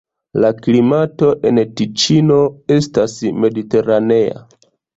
La 0.45 0.49
klimato 0.67 1.29
en 1.49 1.59
Tiĉino 1.81 2.39
estas 2.79 3.17
mediteranea. 3.45 4.45